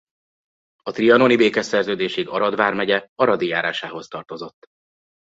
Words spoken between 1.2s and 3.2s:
békeszerződésig Arad vármegye